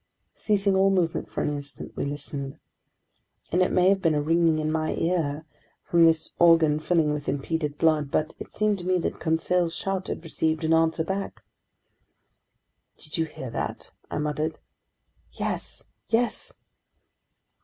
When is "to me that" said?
8.79-9.19